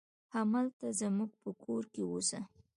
همالته 0.35 0.87
زموږ 0.99 1.31
په 1.41 1.49
کور 1.63 1.83
کې 1.93 2.01
اوسه. 2.09 2.39